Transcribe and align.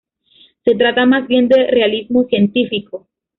Se 0.65 0.73
trata 0.73 1.05
más 1.05 1.27
bien 1.27 1.47
de 1.47 1.67
realismo 1.67 2.23
científico. 2.23 3.07